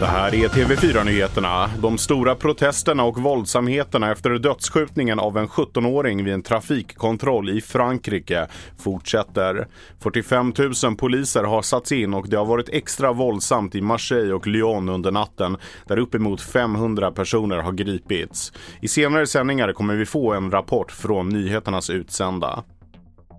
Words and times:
Det 0.00 0.06
här 0.06 0.34
är 0.34 0.48
TV4-nyheterna. 0.48 1.70
De 1.82 1.98
stora 1.98 2.34
protesterna 2.34 3.04
och 3.04 3.18
våldsamheterna 3.18 4.12
efter 4.12 4.30
dödsskjutningen 4.30 5.18
av 5.18 5.38
en 5.38 5.48
17-åring 5.48 6.24
vid 6.24 6.34
en 6.34 6.42
trafikkontroll 6.42 7.50
i 7.50 7.60
Frankrike 7.60 8.46
fortsätter. 8.78 9.68
45 10.02 10.52
000 10.84 10.96
poliser 10.96 11.44
har 11.44 11.62
satts 11.62 11.92
in 11.92 12.14
och 12.14 12.28
det 12.28 12.36
har 12.36 12.44
varit 12.44 12.68
extra 12.68 13.12
våldsamt 13.12 13.74
i 13.74 13.80
Marseille 13.80 14.34
och 14.34 14.46
Lyon 14.46 14.88
under 14.88 15.10
natten 15.10 15.56
där 15.86 15.98
uppemot 15.98 16.40
500 16.40 17.10
personer 17.12 17.56
har 17.56 17.72
gripits. 17.72 18.52
I 18.80 18.88
senare 18.88 19.26
sändningar 19.26 19.72
kommer 19.72 19.94
vi 19.94 20.06
få 20.06 20.32
en 20.32 20.50
rapport 20.50 20.92
från 20.92 21.28
nyheternas 21.28 21.90
utsända. 21.90 22.64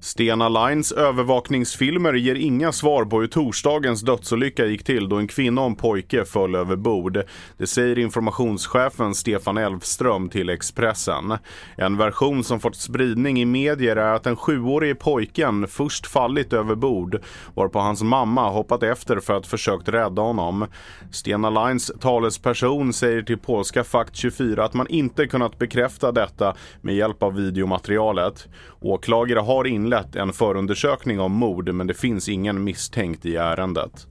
Stena 0.03 0.49
Lines 0.49 0.91
övervakningsfilmer 0.91 2.13
ger 2.13 2.35
inga 2.35 2.71
svar 2.71 3.05
på 3.05 3.19
hur 3.19 3.27
torsdagens 3.27 4.01
dödsolycka 4.01 4.65
gick 4.65 4.83
till 4.83 5.09
då 5.09 5.15
en 5.15 5.27
kvinna 5.27 5.61
och 5.61 5.67
en 5.67 5.75
pojke 5.75 6.25
föll 6.25 6.55
över 6.55 6.75
bord. 6.75 7.23
Det 7.57 7.67
säger 7.67 7.99
informationschefen 7.99 9.15
Stefan 9.15 9.57
Elfström 9.57 10.29
till 10.29 10.49
Expressen. 10.49 11.37
En 11.75 11.97
version 11.97 12.43
som 12.43 12.59
fått 12.59 12.75
spridning 12.75 13.41
i 13.41 13.45
medier 13.45 13.95
är 13.95 14.13
att 14.13 14.23
den 14.23 14.35
sjuårige 14.35 14.95
pojken 14.95 15.67
först 15.67 16.07
fallit 16.07 16.53
över 16.53 16.75
bord 16.75 17.23
varpå 17.55 17.79
hans 17.79 18.03
mamma 18.03 18.49
hoppat 18.49 18.83
efter 18.83 19.19
för 19.19 19.33
att 19.33 19.47
försökt 19.47 19.89
rädda 19.89 20.21
honom. 20.21 20.67
Stena 21.11 21.49
Lines 21.49 21.91
talesperson 21.99 22.93
säger 22.93 23.21
till 23.21 23.37
polska 23.37 23.83
Fakt 23.83 24.15
24 24.15 24.63
att 24.63 24.73
man 24.73 24.87
inte 24.87 25.27
kunnat 25.27 25.57
bekräfta 25.57 26.11
detta 26.11 26.55
med 26.81 26.95
hjälp 26.95 27.23
av 27.23 27.33
videomaterialet. 27.35 28.47
Åklagare 28.79 29.39
har 29.39 29.67
inlett 29.67 29.90
inlett 29.91 30.15
en 30.15 30.33
förundersökning 30.33 31.19
om 31.19 31.31
mord 31.31 31.73
men 31.73 31.87
det 31.87 31.93
finns 31.93 32.29
ingen 32.29 32.63
misstänkt 32.63 33.25
i 33.25 33.35
ärendet. 33.35 34.07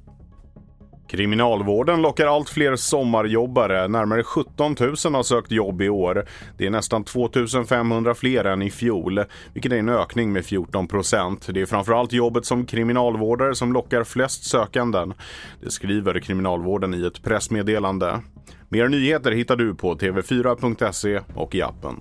Kriminalvården 1.09 2.03
lockar 2.03 2.27
allt 2.27 2.49
fler 2.49 2.77
sommarjobbare. 2.77 3.89
Närmare 3.89 4.23
17 4.23 4.77
000 4.81 5.15
har 5.15 5.23
sökt 5.23 5.51
jobb 5.51 5.83
i 5.83 5.89
år. 5.89 6.25
Det 6.59 6.67
är 6.67 6.71
nästan 6.71 7.05
2 7.05 7.29
500 7.69 8.15
fler 8.15 8.45
än 8.45 8.63
i 8.63 8.71
fjol, 8.71 9.25
vilket 9.55 9.73
är 9.73 9.77
en 9.77 9.89
ökning 9.89 10.33
med 10.33 10.45
14 10.45 10.89
procent. 10.89 11.49
Det 11.55 11.61
är 11.61 11.67
framförallt 11.67 12.13
jobbet 12.13 12.45
som 12.45 12.67
kriminalvårdare 12.67 13.55
som 13.55 13.73
lockar 13.73 14.05
flest 14.05 14.45
sökanden. 14.45 15.15
Det 15.63 15.71
skriver 15.71 16.21
Kriminalvården 16.21 16.95
i 16.95 17.07
ett 17.07 17.23
pressmeddelande. 17.23 18.21
Mer 18.69 18.89
nyheter 18.89 19.33
hittar 19.33 19.57
du 19.57 19.75
på 19.75 19.95
tv4.se 19.95 21.21
och 21.35 21.55
i 21.55 21.63
appen. 21.63 22.01